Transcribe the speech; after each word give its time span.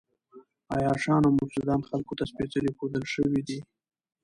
عياشان 0.73 1.21
او 1.27 1.31
مفسدان 1.39 1.81
خلکو 1.89 2.13
ته 2.19 2.23
سپېڅلي 2.31 2.71
ښودل 2.77 3.03
شوي 3.13 3.41
دي. 3.47 3.59